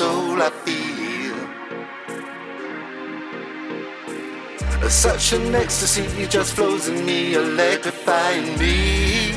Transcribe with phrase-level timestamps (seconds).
[0.00, 1.36] soul I feel.
[4.88, 9.32] Such an ecstasy just flows in me, electrifying me.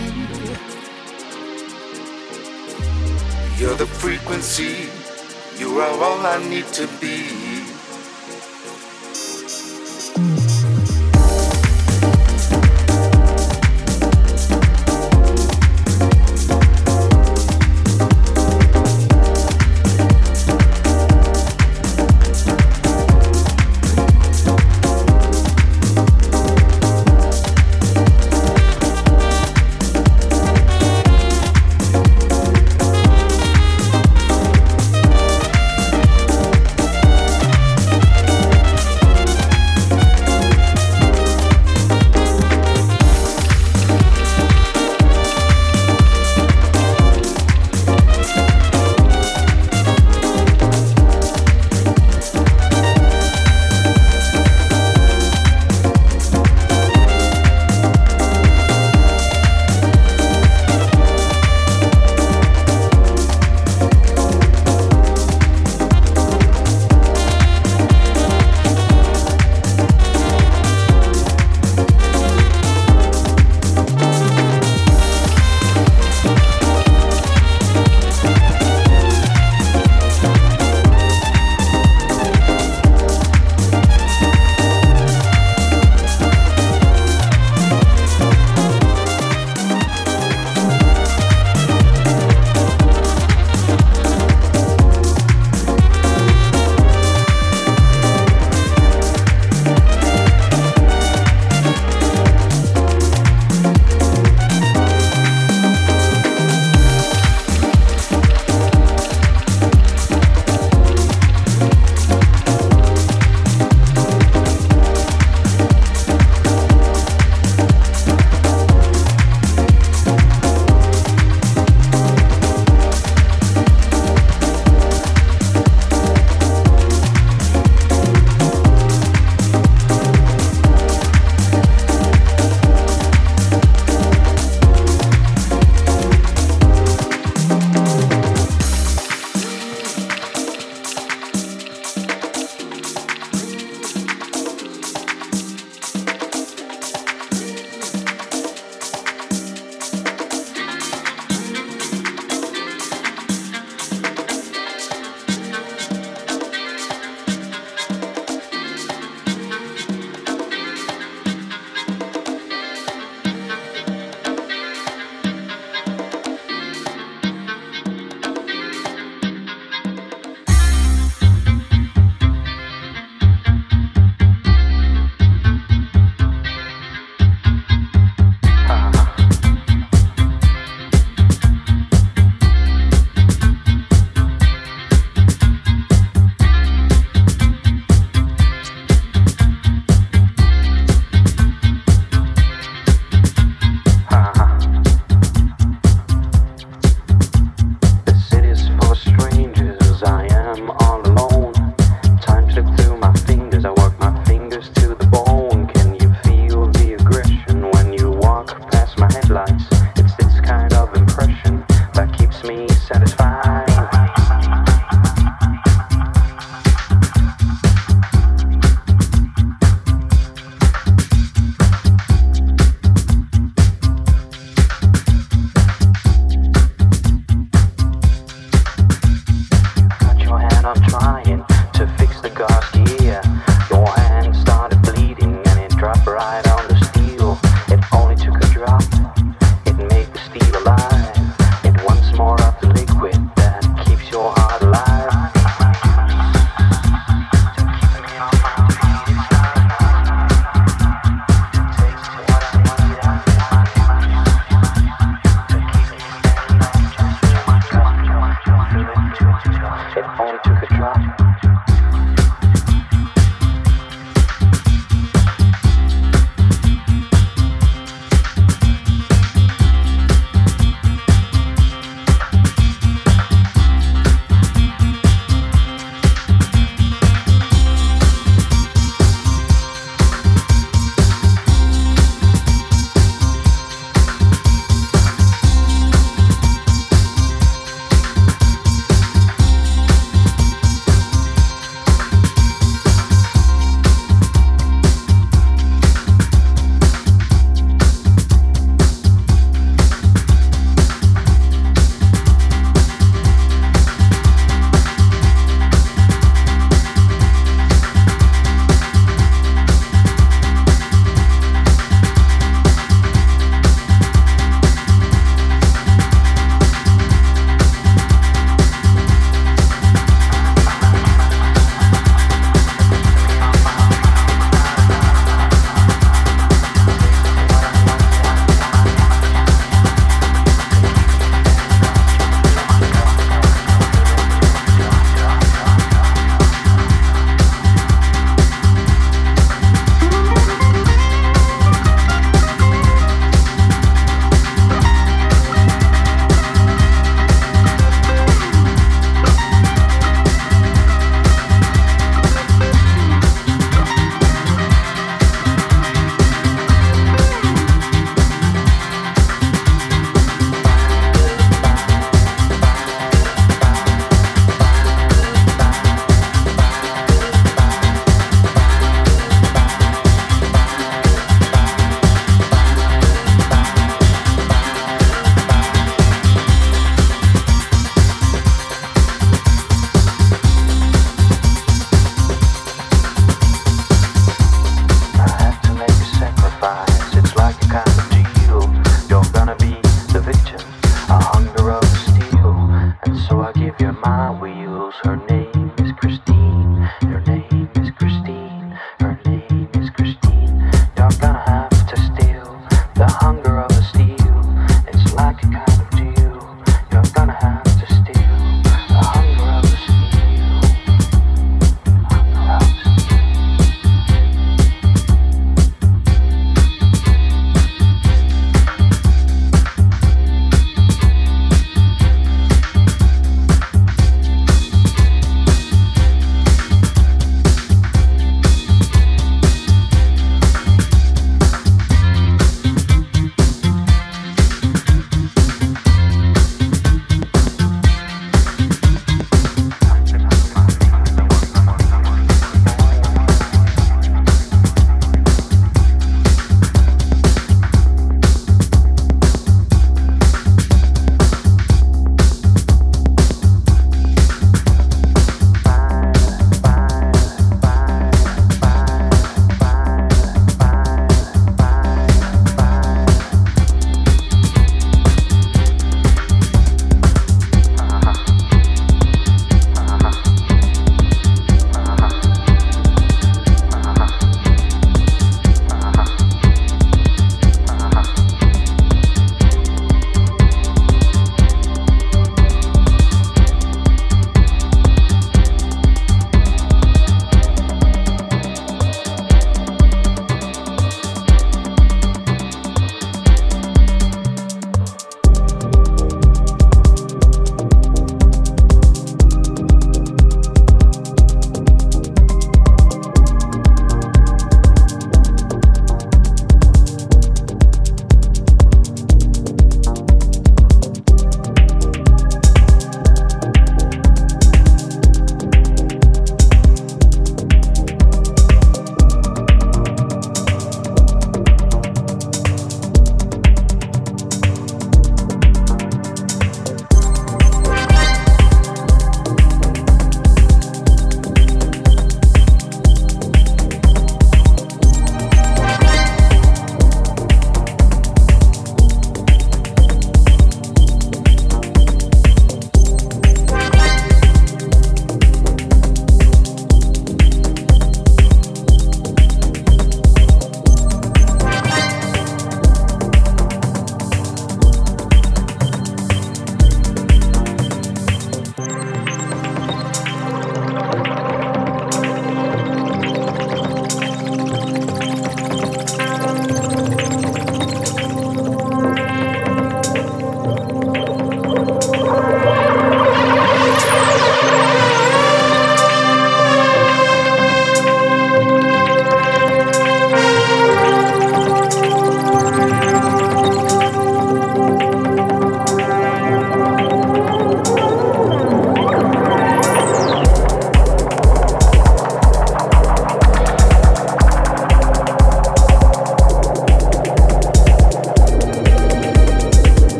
[3.59, 4.75] You're the frequency.
[5.59, 7.42] You are all I need to be.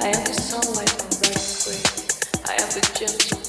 [0.00, 1.82] I have the sunlight on bright and gray.
[2.46, 3.39] I have the gentle